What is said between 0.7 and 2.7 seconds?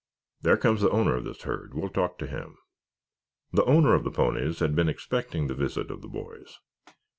the owner of this herd. We'll talk to him."